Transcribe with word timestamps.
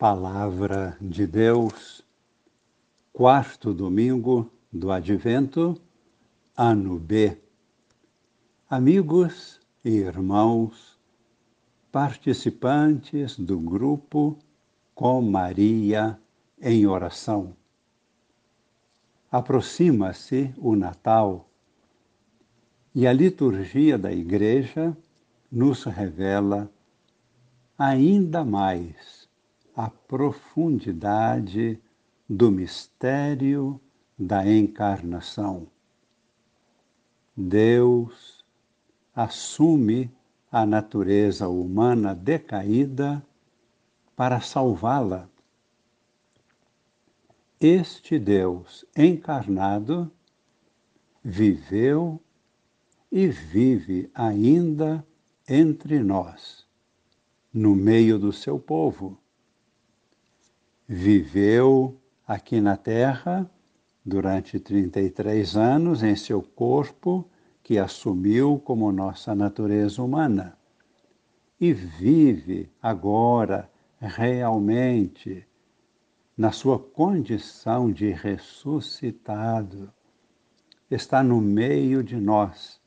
Palavra 0.00 0.96
de 0.98 1.26
Deus, 1.26 2.02
quarto 3.12 3.74
domingo 3.74 4.50
do 4.72 4.90
Advento, 4.90 5.78
ano 6.56 6.98
B. 6.98 7.36
Amigos 8.70 9.60
e 9.84 9.90
irmãos, 9.90 10.98
participantes 11.92 13.38
do 13.38 13.60
grupo 13.60 14.38
Com 14.94 15.20
Maria 15.20 16.18
em 16.62 16.86
Oração. 16.86 17.54
Aproxima-se 19.30 20.54
o 20.56 20.74
Natal 20.74 21.46
e 22.94 23.06
a 23.06 23.12
liturgia 23.12 23.98
da 23.98 24.10
Igreja 24.10 24.96
nos 25.52 25.84
revela 25.84 26.72
ainda 27.76 28.42
mais 28.42 29.19
a 29.74 29.88
profundidade 29.88 31.80
do 32.28 32.50
mistério 32.50 33.80
da 34.18 34.46
encarnação. 34.46 35.66
Deus 37.36 38.44
assume 39.14 40.10
a 40.50 40.66
natureza 40.66 41.48
humana 41.48 42.14
decaída 42.14 43.24
para 44.16 44.40
salvá-la. 44.40 45.28
Este 47.60 48.18
Deus 48.18 48.84
encarnado 48.96 50.10
viveu 51.22 52.20
e 53.12 53.26
vive 53.28 54.10
ainda 54.14 55.06
entre 55.48 56.00
nós, 56.00 56.66
no 57.52 57.74
meio 57.74 58.18
do 58.18 58.32
seu 58.32 58.58
povo 58.58 59.19
viveu 60.92 61.96
aqui 62.26 62.60
na 62.60 62.76
Terra 62.76 63.48
durante 64.04 64.58
33 64.58 65.56
anos 65.56 66.02
em 66.02 66.16
seu 66.16 66.42
corpo, 66.42 67.30
que 67.62 67.78
assumiu 67.78 68.58
como 68.58 68.90
nossa 68.90 69.32
natureza 69.32 70.02
humana, 70.02 70.58
e 71.60 71.72
vive 71.72 72.68
agora 72.82 73.70
realmente 74.00 75.46
na 76.36 76.50
sua 76.50 76.76
condição 76.76 77.92
de 77.92 78.10
ressuscitado. 78.10 79.92
Está 80.90 81.22
no 81.22 81.40
meio 81.40 82.02
de 82.02 82.16
nós, 82.16 82.80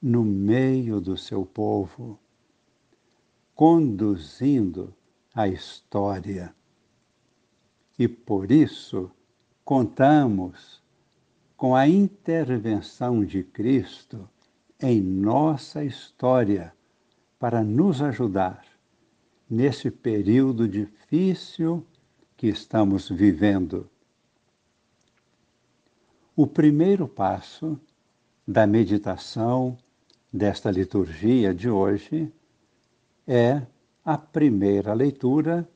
no 0.00 0.22
meio 0.22 1.00
do 1.00 1.16
seu 1.16 1.44
povo, 1.44 2.16
conduzindo 3.56 4.94
a 5.34 5.48
história 5.48 6.54
e 7.98 8.08
por 8.08 8.50
isso 8.50 9.10
contamos 9.64 10.82
com 11.56 11.74
a 11.74 11.88
intervenção 11.88 13.24
de 13.24 13.42
Cristo 13.42 14.28
em 14.80 15.00
nossa 15.00 15.84
história 15.84 16.74
para 17.38 17.62
nos 17.62 18.02
ajudar 18.02 18.64
nesse 19.48 19.90
período 19.90 20.68
difícil 20.68 21.86
que 22.36 22.48
estamos 22.48 23.08
vivendo. 23.08 23.88
O 26.36 26.46
primeiro 26.46 27.06
passo 27.06 27.78
da 28.46 28.66
meditação 28.66 29.78
desta 30.32 30.70
liturgia 30.70 31.54
de 31.54 31.70
hoje 31.70 32.32
é 33.26 33.62
a 34.04 34.18
primeira 34.18 34.92
leitura 34.92 35.68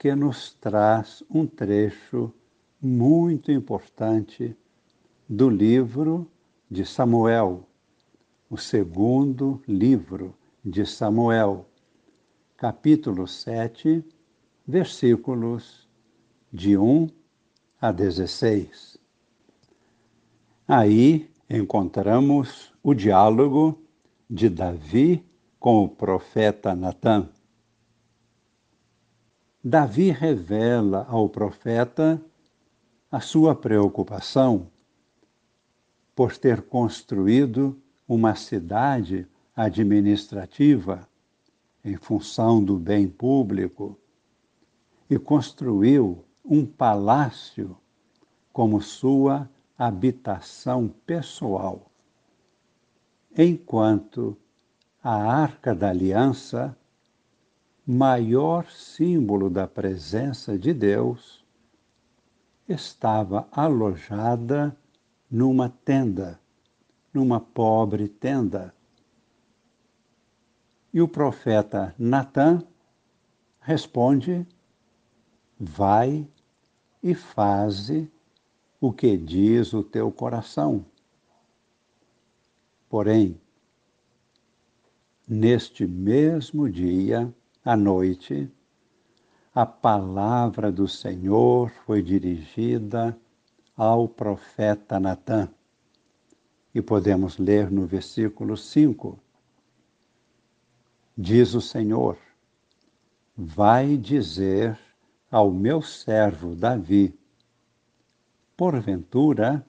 que 0.00 0.14
nos 0.14 0.54
traz 0.54 1.22
um 1.28 1.46
trecho 1.46 2.32
muito 2.80 3.52
importante 3.52 4.56
do 5.28 5.50
livro 5.50 6.26
de 6.70 6.86
Samuel, 6.86 7.68
o 8.48 8.56
segundo 8.56 9.60
livro 9.68 10.34
de 10.64 10.86
Samuel, 10.86 11.66
capítulo 12.56 13.28
7, 13.28 14.02
versículos 14.66 15.86
de 16.50 16.78
1 16.78 17.06
a 17.78 17.92
16. 17.92 18.96
Aí 20.66 21.30
encontramos 21.50 22.72
o 22.82 22.94
diálogo 22.94 23.78
de 24.30 24.48
Davi 24.48 25.22
com 25.58 25.84
o 25.84 25.88
profeta 25.90 26.74
Natã. 26.74 27.28
Davi 29.62 30.10
revela 30.10 31.06
ao 31.06 31.28
profeta 31.28 32.18
a 33.12 33.20
sua 33.20 33.54
preocupação 33.54 34.68
por 36.16 36.34
ter 36.38 36.62
construído 36.62 37.78
uma 38.08 38.34
cidade 38.34 39.28
administrativa 39.54 41.06
em 41.84 41.94
função 41.96 42.64
do 42.64 42.78
bem 42.78 43.06
público 43.06 43.98
e 45.10 45.18
construiu 45.18 46.24
um 46.42 46.64
palácio 46.64 47.76
como 48.54 48.80
sua 48.80 49.46
habitação 49.76 50.88
pessoal, 51.04 51.90
enquanto 53.36 54.34
a 55.02 55.14
Arca 55.14 55.74
da 55.74 55.90
Aliança 55.90 56.74
maior 57.86 58.70
símbolo 58.70 59.50
da 59.50 59.66
presença 59.66 60.58
de 60.58 60.72
Deus, 60.72 61.44
estava 62.68 63.48
alojada 63.50 64.76
numa 65.30 65.68
tenda, 65.68 66.40
numa 67.12 67.40
pobre 67.40 68.08
tenda. 68.08 68.74
E 70.92 71.00
o 71.00 71.08
profeta 71.08 71.94
Natã 71.98 72.62
responde: 73.60 74.46
Vai 75.58 76.26
e 77.02 77.14
faze 77.14 78.10
o 78.80 78.92
que 78.92 79.16
diz 79.16 79.72
o 79.72 79.82
teu 79.82 80.10
coração. 80.10 80.84
Porém, 82.88 83.40
neste 85.28 85.86
mesmo 85.86 86.68
dia, 86.68 87.32
à 87.64 87.76
noite, 87.76 88.50
a 89.54 89.66
palavra 89.66 90.72
do 90.72 90.88
Senhor 90.88 91.70
foi 91.84 92.02
dirigida 92.02 93.18
ao 93.76 94.08
profeta 94.08 94.98
Natã. 94.98 95.48
E 96.74 96.80
podemos 96.80 97.36
ler 97.36 97.70
no 97.70 97.86
versículo 97.86 98.56
5. 98.56 99.18
Diz 101.16 101.54
o 101.54 101.60
Senhor: 101.60 102.16
Vai 103.36 103.96
dizer 103.96 104.78
ao 105.30 105.50
meu 105.50 105.82
servo 105.82 106.54
Davi: 106.54 107.18
Porventura, 108.56 109.66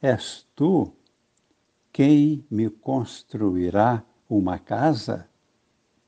és 0.00 0.46
tu 0.56 0.92
quem 1.92 2.44
me 2.50 2.70
construirá 2.70 4.02
uma 4.28 4.58
casa? 4.58 5.28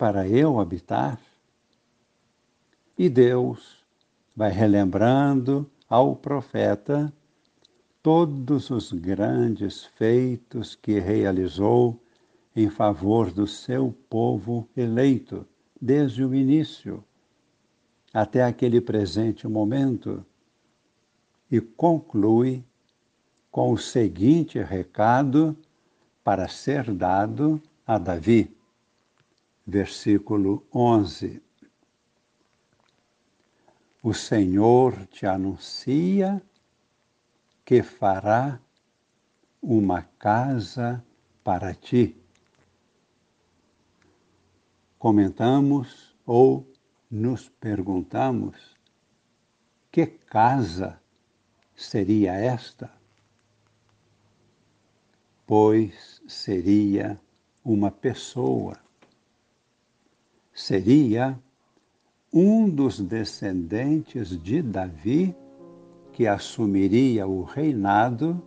Para 0.04 0.28
eu 0.28 0.60
habitar? 0.60 1.18
E 2.98 3.08
Deus 3.08 3.82
vai 4.36 4.50
relembrando 4.50 5.66
ao 5.88 6.14
profeta 6.14 7.10
todos 8.02 8.68
os 8.68 8.92
grandes 8.92 9.86
feitos 9.96 10.74
que 10.74 11.00
realizou 11.00 11.98
em 12.54 12.68
favor 12.68 13.32
do 13.32 13.46
seu 13.46 13.96
povo 14.10 14.68
eleito, 14.76 15.46
desde 15.80 16.22
o 16.22 16.34
início 16.34 17.02
até 18.12 18.44
aquele 18.44 18.82
presente 18.82 19.48
momento, 19.48 20.22
e 21.50 21.62
conclui 21.62 22.62
com 23.50 23.72
o 23.72 23.78
seguinte 23.78 24.58
recado 24.58 25.56
para 26.22 26.46
ser 26.46 26.92
dado 26.92 27.58
a 27.86 27.96
Davi 27.96 28.54
versículo 29.66 30.66
11. 30.72 31.42
O 34.02 34.12
Senhor 34.12 35.06
te 35.06 35.26
anuncia 35.26 36.42
que 37.64 37.82
fará 37.82 38.60
uma 39.62 40.02
casa 40.18 41.02
para 41.42 41.74
ti. 41.74 42.20
Comentamos 44.98 46.14
ou 46.26 46.70
nos 47.10 47.48
perguntamos: 47.48 48.76
que 49.90 50.06
casa 50.06 51.00
seria 51.74 52.34
esta? 52.34 52.92
Pois 55.46 56.22
seria 56.26 57.18
uma 57.62 57.90
pessoa 57.90 58.83
seria 60.54 61.36
um 62.32 62.70
dos 62.70 63.00
descendentes 63.00 64.40
de 64.40 64.62
Davi 64.62 65.34
que 66.12 66.28
assumiria 66.28 67.26
o 67.26 67.42
reinado 67.42 68.40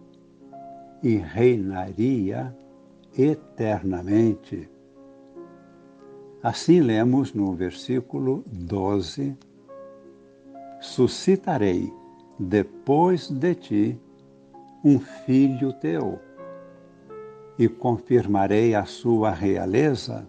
e 1.03 1.17
reinaria 1.17 2.55
eternamente. 3.17 4.69
Assim 6.41 6.79
lemos 6.79 7.33
no 7.33 7.53
versículo 7.53 8.43
12: 8.47 9.35
Suscitarei 10.79 11.91
depois 12.39 13.29
de 13.29 13.55
ti 13.55 13.99
um 14.83 14.99
filho 14.99 15.73
teu 15.73 16.19
e 17.59 17.67
confirmarei 17.67 18.75
a 18.75 18.85
sua 18.85 19.31
realeza. 19.31 20.25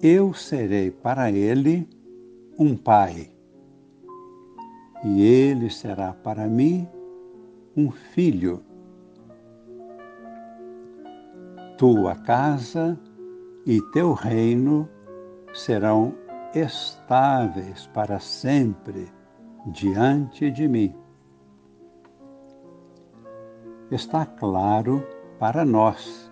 Eu 0.00 0.32
serei 0.32 0.90
para 0.90 1.30
ele 1.30 1.88
um 2.58 2.76
pai, 2.76 3.30
e 5.04 5.22
ele 5.22 5.70
será 5.70 6.12
para 6.12 6.46
mim 6.46 6.88
um 7.76 7.90
filho. 7.90 8.62
Tua 11.76 12.14
casa 12.14 12.98
e 13.66 13.80
teu 13.92 14.12
reino 14.12 14.88
serão 15.52 16.14
estáveis 16.54 17.86
para 17.88 18.20
sempre 18.20 19.08
diante 19.66 20.50
de 20.50 20.68
mim. 20.68 20.94
Está 23.90 24.24
claro 24.26 25.04
para 25.38 25.64
nós 25.64 26.30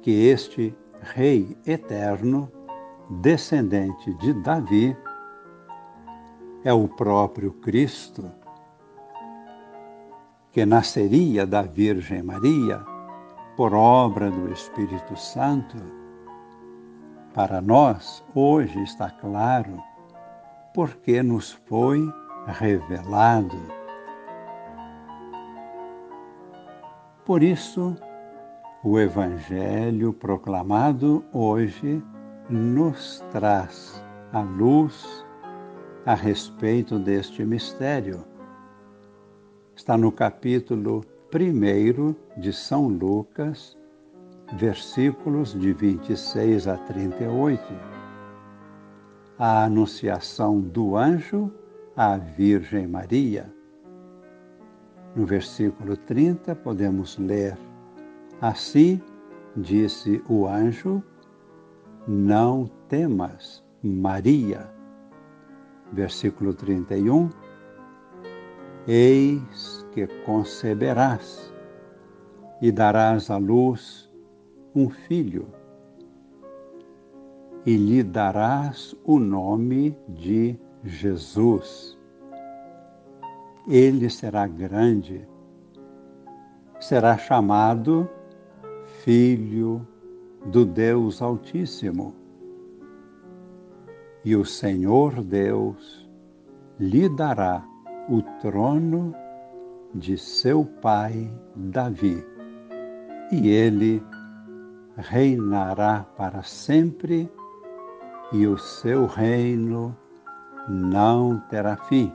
que 0.00 0.10
este 0.10 0.74
Rei 1.00 1.56
eterno, 1.64 2.50
descendente 3.08 4.12
de 4.14 4.32
Davi, 4.34 4.96
é 6.64 6.72
o 6.72 6.86
próprio 6.88 7.52
Cristo, 7.52 8.30
que 10.52 10.66
nasceria 10.66 11.46
da 11.46 11.62
Virgem 11.62 12.22
Maria 12.22 12.84
por 13.56 13.72
obra 13.74 14.30
do 14.30 14.52
Espírito 14.52 15.16
Santo. 15.16 15.76
Para 17.32 17.60
nós, 17.60 18.24
hoje 18.34 18.82
está 18.82 19.10
claro, 19.10 19.82
porque 20.74 21.22
nos 21.22 21.52
foi 21.52 22.06
revelado. 22.46 23.58
Por 27.24 27.42
isso, 27.42 27.96
o 28.82 28.98
Evangelho 28.98 30.12
proclamado 30.12 31.24
hoje 31.32 32.02
nos 32.48 33.22
traz 33.30 34.02
a 34.32 34.40
luz 34.40 35.24
a 36.06 36.14
respeito 36.14 36.98
deste 36.98 37.44
mistério. 37.44 38.24
Está 39.76 39.98
no 39.98 40.10
capítulo 40.10 41.04
1 41.30 42.40
de 42.40 42.52
São 42.52 42.88
Lucas, 42.88 43.76
versículos 44.54 45.52
de 45.52 45.74
26 45.74 46.66
a 46.68 46.78
38. 46.78 47.62
A 49.38 49.64
anunciação 49.64 50.58
do 50.58 50.96
anjo 50.96 51.52
à 51.94 52.16
Virgem 52.16 52.86
Maria. 52.86 53.52
No 55.14 55.26
versículo 55.26 55.98
30, 55.98 56.56
podemos 56.56 57.18
ler: 57.18 57.58
Assim 58.40 59.02
disse 59.54 60.22
o 60.28 60.46
anjo, 60.48 61.02
não 62.08 62.70
temas, 62.88 63.62
Maria. 63.82 64.66
Versículo 65.92 66.54
31, 66.54 67.28
Eis 68.86 69.86
que 69.92 70.06
conceberás 70.24 71.52
e 72.62 72.72
darás 72.72 73.30
à 73.30 73.36
luz 73.36 74.10
um 74.74 74.88
filho, 74.88 75.48
e 77.66 77.76
lhe 77.76 78.02
darás 78.02 78.96
o 79.04 79.18
nome 79.18 79.96
de 80.08 80.58
Jesus. 80.82 81.98
Ele 83.66 84.08
será 84.08 84.46
grande, 84.46 85.28
será 86.80 87.18
chamado 87.18 88.08
Filho 89.04 89.86
do 90.46 90.64
Deus 90.64 91.20
Altíssimo. 91.20 92.14
E 94.24 94.36
o 94.36 94.44
Senhor 94.44 95.22
Deus 95.22 96.08
lhe 96.78 97.08
dará 97.08 97.64
o 98.08 98.22
trono 98.40 99.14
de 99.94 100.16
seu 100.16 100.64
pai 100.64 101.30
Davi, 101.54 102.24
e 103.32 103.48
ele 103.48 104.02
reinará 104.96 106.04
para 106.16 106.42
sempre, 106.42 107.30
e 108.32 108.46
o 108.46 108.58
seu 108.58 109.06
reino 109.06 109.96
não 110.68 111.40
terá 111.48 111.76
fim. 111.76 112.12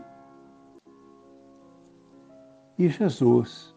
E 2.78 2.90
Jesus 2.90 3.74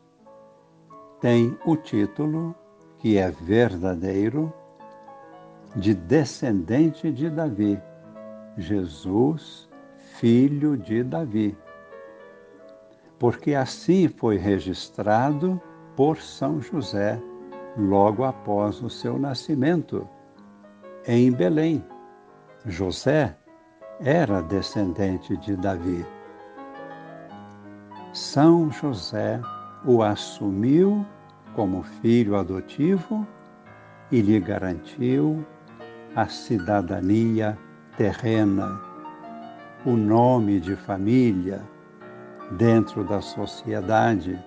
tem 1.20 1.56
o 1.64 1.76
título, 1.76 2.54
que 3.06 3.18
é 3.18 3.30
verdadeiro, 3.30 4.52
de 5.76 5.94
descendente 5.94 7.12
de 7.12 7.30
Davi, 7.30 7.80
Jesus, 8.58 9.68
filho 10.18 10.76
de 10.76 11.04
Davi. 11.04 11.56
Porque 13.16 13.54
assim 13.54 14.08
foi 14.08 14.38
registrado 14.38 15.62
por 15.94 16.16
São 16.16 16.60
José 16.60 17.22
logo 17.78 18.24
após 18.24 18.82
o 18.82 18.90
seu 18.90 19.16
nascimento, 19.20 20.08
em 21.06 21.30
Belém. 21.30 21.84
José 22.64 23.36
era 24.00 24.42
descendente 24.42 25.36
de 25.36 25.54
Davi. 25.54 26.04
São 28.12 28.68
José 28.68 29.40
o 29.84 30.02
assumiu 30.02 31.06
como 31.56 31.82
filho 31.82 32.36
adotivo 32.36 33.26
e 34.12 34.20
lhe 34.20 34.38
garantiu 34.38 35.42
a 36.14 36.28
cidadania 36.28 37.58
terrena, 37.96 38.78
o 39.86 39.96
nome 39.96 40.60
de 40.60 40.76
família 40.76 41.64
dentro 42.58 43.02
da 43.04 43.22
sociedade. 43.22 44.38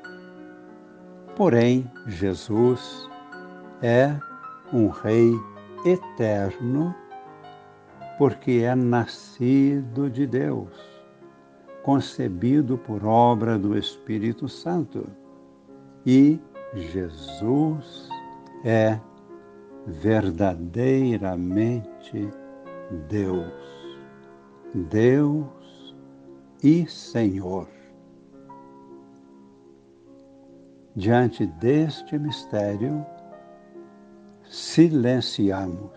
Porém, 1.35 1.91
Jesus 2.05 3.09
é 3.81 4.15
um 4.71 4.87
Rei 4.89 5.33
eterno 5.83 6.93
porque 8.19 8.61
é 8.63 8.75
nascido 8.75 10.11
de 10.11 10.27
Deus, 10.27 10.69
concebido 11.81 12.77
por 12.77 13.03
obra 13.03 13.57
do 13.57 13.75
Espírito 13.75 14.47
Santo. 14.47 15.07
E 16.05 16.39
Jesus 16.73 18.09
é 18.63 18.99
verdadeiramente 19.87 22.29
Deus, 23.07 23.97
Deus 24.73 25.95
e 26.63 26.87
Senhor. 26.87 27.67
Diante 30.95 31.45
deste 31.45 32.17
mistério, 32.19 33.05
silenciamos 34.43 35.91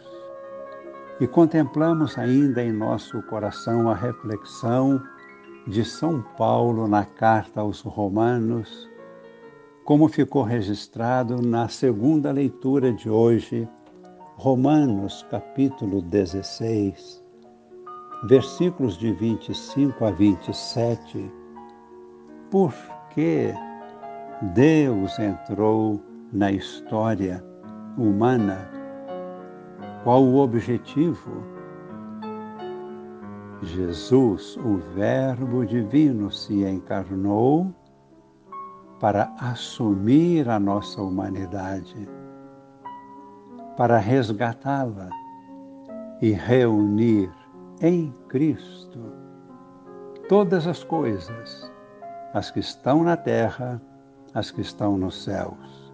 e 1.18 1.26
contemplamos 1.26 2.16
ainda 2.18 2.62
em 2.62 2.70
nosso 2.72 3.20
coração 3.22 3.90
a 3.90 3.94
reflexão 3.94 5.02
de 5.66 5.84
São 5.84 6.22
Paulo 6.36 6.88
na 6.88 7.04
carta 7.04 7.60
aos 7.60 7.80
Romanos, 7.80 8.88
como 9.84 10.08
ficou 10.08 10.42
registrado 10.42 11.42
na 11.42 11.68
segunda 11.68 12.30
leitura 12.30 12.92
de 12.92 13.10
hoje, 13.10 13.68
Romanos 14.36 15.26
capítulo 15.28 16.00
16, 16.02 17.22
versículos 18.28 18.96
de 18.96 19.12
25 19.12 20.04
a 20.04 20.10
27. 20.12 21.32
Por 22.50 22.72
que 23.10 23.52
Deus 24.54 25.18
entrou 25.18 26.00
na 26.32 26.52
história 26.52 27.44
humana 27.98 28.70
qual 30.04 30.22
o 30.22 30.36
objetivo? 30.38 31.42
Jesus, 33.62 34.56
o 34.58 34.78
Verbo 34.94 35.64
Divino, 35.64 36.30
se 36.30 36.64
encarnou 36.64 37.72
para 39.02 39.32
assumir 39.40 40.49
a 40.49 40.61
nossa 40.61 41.02
humanidade, 41.02 42.09
para 43.76 43.99
resgatá-la 43.99 45.11
e 46.21 46.30
reunir 46.30 47.28
em 47.80 48.14
Cristo 48.28 49.00
todas 50.28 50.68
as 50.68 50.85
coisas, 50.85 51.68
as 52.32 52.52
que 52.52 52.61
estão 52.61 53.02
na 53.02 53.16
terra, 53.16 53.82
as 54.35 54.52
que 54.52 54.61
estão 54.61 54.97
nos 54.97 55.25
céus, 55.25 55.92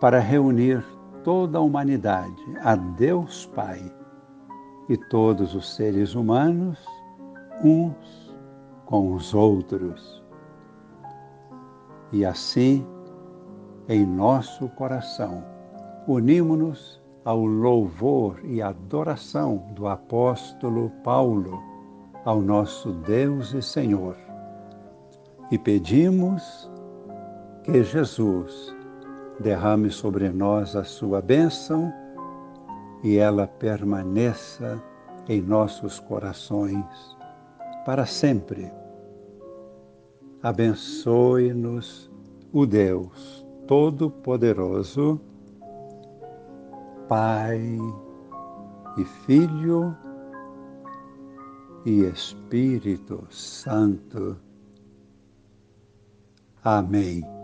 para 0.00 0.18
reunir 0.18 0.84
toda 1.22 1.58
a 1.58 1.60
humanidade 1.60 2.42
a 2.64 2.74
Deus 2.74 3.46
Pai 3.54 3.80
e 4.88 4.96
todos 4.96 5.54
os 5.54 5.76
seres 5.76 6.16
humanos 6.16 6.84
uns 7.62 8.36
com 8.84 9.14
os 9.14 9.32
outros. 9.32 10.19
E 12.12 12.24
assim, 12.24 12.86
em 13.88 14.04
nosso 14.04 14.68
coração, 14.70 15.44
unimos-nos 16.06 17.00
ao 17.24 17.44
louvor 17.44 18.40
e 18.44 18.62
adoração 18.62 19.64
do 19.74 19.86
apóstolo 19.86 20.90
Paulo 21.04 21.62
ao 22.24 22.40
nosso 22.40 22.92
Deus 22.92 23.52
e 23.54 23.62
Senhor. 23.62 24.16
E 25.50 25.58
pedimos 25.58 26.70
que 27.62 27.82
Jesus 27.82 28.74
derrame 29.40 29.90
sobre 29.90 30.28
nós 30.30 30.76
a 30.76 30.84
sua 30.84 31.20
bênção 31.20 31.92
e 33.02 33.16
ela 33.16 33.46
permaneça 33.46 34.80
em 35.28 35.40
nossos 35.40 35.98
corações 36.00 37.16
para 37.84 38.04
sempre. 38.04 38.79
Abençoe-nos 40.42 42.10
o 42.52 42.64
Deus 42.64 43.46
Todo-Poderoso, 43.66 45.20
Pai 47.08 47.60
e 48.96 49.04
Filho 49.26 49.94
e 51.84 52.04
Espírito 52.04 53.26
Santo. 53.30 54.36
Amém. 56.64 57.39